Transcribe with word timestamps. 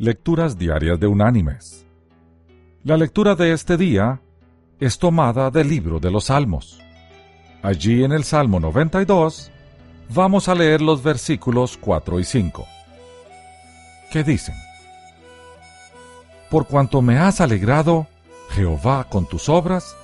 Lecturas 0.00 0.56
Diarias 0.56 1.00
de 1.00 1.08
Unánimes. 1.08 1.84
La 2.84 2.96
lectura 2.96 3.34
de 3.34 3.50
este 3.50 3.76
día 3.76 4.20
es 4.78 4.96
tomada 4.96 5.50
del 5.50 5.68
libro 5.68 5.98
de 5.98 6.08
los 6.12 6.26
Salmos. 6.26 6.78
Allí 7.64 8.04
en 8.04 8.12
el 8.12 8.22
Salmo 8.22 8.60
92 8.60 9.50
vamos 10.14 10.48
a 10.48 10.54
leer 10.54 10.82
los 10.82 11.02
versículos 11.02 11.76
4 11.80 12.20
y 12.20 12.24
5, 12.24 12.64
que 14.12 14.22
dicen, 14.22 14.54
Por 16.48 16.68
cuanto 16.68 17.02
me 17.02 17.18
has 17.18 17.40
alegrado, 17.40 18.06
Jehová, 18.50 19.08
con 19.10 19.26
tus 19.26 19.48
obras, 19.48 19.96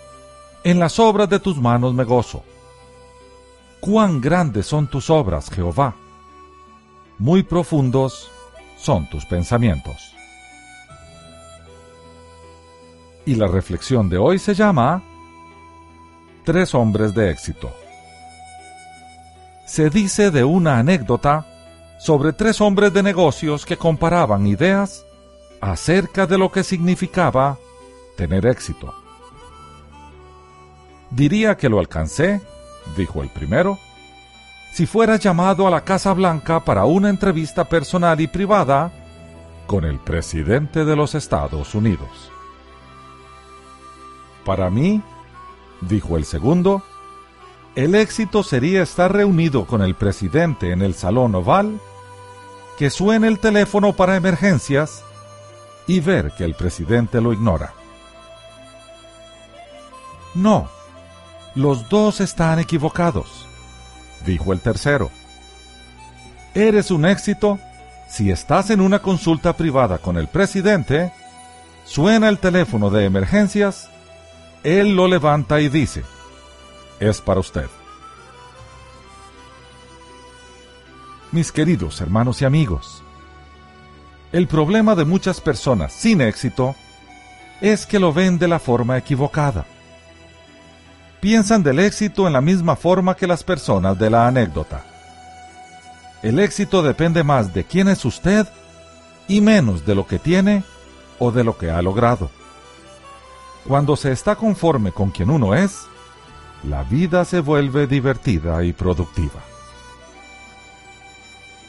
en 0.64 0.80
las 0.80 0.98
obras 0.98 1.28
de 1.28 1.38
tus 1.38 1.56
manos 1.58 1.94
me 1.94 2.02
gozo. 2.02 2.42
Cuán 3.78 4.20
grandes 4.20 4.66
son 4.66 4.88
tus 4.88 5.08
obras, 5.08 5.50
Jehová. 5.50 5.94
Muy 7.16 7.44
profundos 7.44 8.32
son 8.84 9.06
tus 9.06 9.24
pensamientos. 9.24 10.14
Y 13.24 13.34
la 13.36 13.46
reflexión 13.46 14.10
de 14.10 14.18
hoy 14.18 14.38
se 14.38 14.54
llama 14.54 15.02
Tres 16.44 16.74
hombres 16.74 17.14
de 17.14 17.30
éxito. 17.30 17.74
Se 19.66 19.88
dice 19.88 20.30
de 20.30 20.44
una 20.44 20.78
anécdota 20.78 21.46
sobre 21.98 22.34
tres 22.34 22.60
hombres 22.60 22.92
de 22.92 23.02
negocios 23.02 23.64
que 23.64 23.78
comparaban 23.78 24.46
ideas 24.46 25.06
acerca 25.62 26.26
de 26.26 26.36
lo 26.36 26.52
que 26.52 26.62
significaba 26.62 27.56
tener 28.18 28.44
éxito. 28.44 28.94
Diría 31.10 31.56
que 31.56 31.70
lo 31.70 31.78
alcancé, 31.78 32.42
dijo 32.98 33.22
el 33.22 33.30
primero, 33.30 33.78
si 34.74 34.86
fuera 34.86 35.14
llamado 35.14 35.68
a 35.68 35.70
la 35.70 35.84
Casa 35.84 36.12
Blanca 36.12 36.64
para 36.64 36.84
una 36.84 37.08
entrevista 37.08 37.62
personal 37.62 38.20
y 38.20 38.26
privada 38.26 38.90
con 39.68 39.84
el 39.84 40.00
presidente 40.00 40.84
de 40.84 40.96
los 40.96 41.14
Estados 41.14 41.76
Unidos. 41.76 42.32
Para 44.44 44.70
mí, 44.70 45.00
dijo 45.80 46.16
el 46.16 46.24
segundo, 46.24 46.82
el 47.76 47.94
éxito 47.94 48.42
sería 48.42 48.82
estar 48.82 49.12
reunido 49.12 49.64
con 49.64 49.80
el 49.80 49.94
presidente 49.94 50.72
en 50.72 50.82
el 50.82 50.94
salón 50.94 51.36
oval, 51.36 51.78
que 52.76 52.90
suene 52.90 53.28
el 53.28 53.38
teléfono 53.38 53.92
para 53.92 54.16
emergencias 54.16 55.04
y 55.86 56.00
ver 56.00 56.32
que 56.36 56.42
el 56.42 56.54
presidente 56.54 57.20
lo 57.20 57.32
ignora. 57.32 57.74
No, 60.34 60.68
los 61.54 61.88
dos 61.88 62.20
están 62.20 62.58
equivocados 62.58 63.46
dijo 64.24 64.52
el 64.52 64.60
tercero. 64.60 65.10
Eres 66.54 66.90
un 66.90 67.04
éxito 67.04 67.58
si 68.08 68.30
estás 68.30 68.70
en 68.70 68.80
una 68.80 69.00
consulta 69.00 69.56
privada 69.56 69.98
con 69.98 70.16
el 70.16 70.28
presidente, 70.28 71.12
suena 71.84 72.28
el 72.28 72.38
teléfono 72.38 72.90
de 72.90 73.06
emergencias, 73.06 73.90
él 74.62 74.94
lo 74.94 75.08
levanta 75.08 75.60
y 75.60 75.68
dice, 75.68 76.04
es 77.00 77.20
para 77.20 77.40
usted. 77.40 77.66
Mis 81.32 81.50
queridos 81.50 82.00
hermanos 82.00 82.40
y 82.40 82.44
amigos, 82.44 83.02
el 84.30 84.46
problema 84.46 84.94
de 84.94 85.04
muchas 85.04 85.40
personas 85.40 85.92
sin 85.92 86.20
éxito 86.20 86.76
es 87.60 87.84
que 87.86 87.98
lo 87.98 88.12
ven 88.12 88.38
de 88.38 88.46
la 88.46 88.60
forma 88.60 88.96
equivocada 88.96 89.66
piensan 91.24 91.62
del 91.62 91.78
éxito 91.78 92.26
en 92.26 92.34
la 92.34 92.42
misma 92.42 92.76
forma 92.76 93.16
que 93.16 93.26
las 93.26 93.42
personas 93.42 93.98
de 93.98 94.10
la 94.10 94.26
anécdota. 94.26 94.84
El 96.22 96.38
éxito 96.38 96.82
depende 96.82 97.24
más 97.24 97.54
de 97.54 97.64
quién 97.64 97.88
es 97.88 98.04
usted 98.04 98.46
y 99.26 99.40
menos 99.40 99.86
de 99.86 99.94
lo 99.94 100.06
que 100.06 100.18
tiene 100.18 100.64
o 101.18 101.32
de 101.32 101.42
lo 101.42 101.56
que 101.56 101.70
ha 101.70 101.80
logrado. 101.80 102.30
Cuando 103.66 103.96
se 103.96 104.12
está 104.12 104.36
conforme 104.36 104.92
con 104.92 105.10
quien 105.10 105.30
uno 105.30 105.54
es, 105.54 105.86
la 106.62 106.82
vida 106.82 107.24
se 107.24 107.40
vuelve 107.40 107.86
divertida 107.86 108.62
y 108.62 108.74
productiva. 108.74 109.40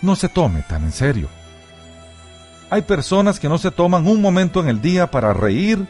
No 0.02 0.18
se 0.18 0.28
tome 0.28 0.64
tan 0.64 0.84
en 0.84 0.92
serio. 0.92 1.30
Hay 2.70 2.82
personas 2.82 3.40
que 3.40 3.48
no 3.48 3.58
se 3.58 3.72
toman 3.72 4.06
un 4.06 4.22
momento 4.22 4.60
en 4.60 4.68
el 4.68 4.82
día 4.82 5.10
para 5.10 5.32
reír, 5.32 5.88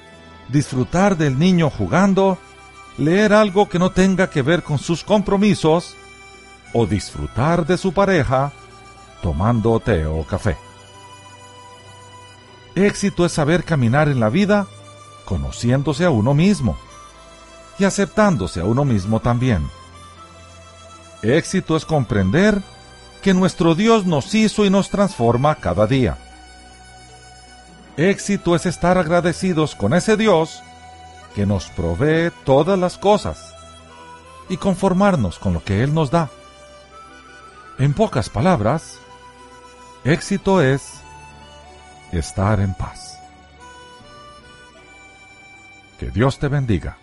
disfrutar 0.50 1.18
del 1.18 1.40
niño 1.40 1.72
jugando 1.72 2.38
leer 2.98 3.34
algo 3.34 3.68
que 3.68 3.80
no 3.80 3.92
tenga 3.92 4.30
que 4.30 4.42
ver 4.42 4.64
con 4.64 4.78
sus 4.78 5.04
compromisos 5.04 5.96
o 6.74 6.86
disfrutar 6.86 7.66
de 7.66 7.78
su 7.78 7.94
pareja 7.94 8.52
tomando 9.22 9.80
té 9.80 10.06
o 10.06 10.24
café. 10.24 10.58
Éxito 12.76 13.26
es 13.26 13.32
saber 13.32 13.64
caminar 13.64 14.10
en 14.10 14.20
la 14.20 14.30
vida 14.30 14.68
conociéndose 15.26 16.06
a 16.06 16.10
uno 16.10 16.34
mismo 16.34 16.78
y 17.80 17.86
aceptándose 17.86 18.60
a 18.60 18.66
uno 18.66 18.86
mismo 18.86 19.20
también. 19.20 19.68
Éxito 21.22 21.76
es 21.76 21.86
comprender 21.86 22.62
que 23.22 23.34
nuestro 23.34 23.74
Dios 23.74 24.06
nos 24.06 24.34
hizo 24.36 24.66
y 24.66 24.70
nos 24.70 24.90
transforma 24.90 25.56
cada 25.56 25.88
día. 25.88 26.18
Éxito 27.98 28.56
es 28.56 28.66
estar 28.66 28.98
agradecidos 28.98 29.74
con 29.74 29.94
ese 29.94 30.18
Dios 30.18 30.62
que 31.36 31.46
nos 31.46 31.68
provee 31.68 32.32
todas 32.46 32.80
las 32.80 32.98
cosas 32.98 33.54
y 34.48 34.58
conformarnos 34.58 35.38
con 35.38 35.54
lo 35.54 35.64
que 35.64 35.84
Él 35.84 35.94
nos 35.94 36.10
da. 36.10 36.30
En 37.78 37.94
pocas 37.94 38.30
palabras, 38.30 39.00
éxito 40.06 40.62
es 40.62 41.02
estar 42.14 42.62
en 42.62 42.74
paz. 42.74 43.20
Que 46.00 46.10
Dios 46.10 46.40
te 46.40 46.48
bendiga. 46.48 46.98